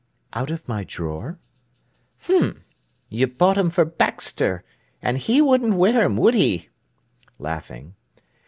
[0.33, 1.37] "Out of my drawer."
[2.23, 2.63] "H'm!
[3.09, 4.63] You bought 'em for Baxter,
[4.99, 7.93] an' he wouldn't wear 'em, would he?"—laughing.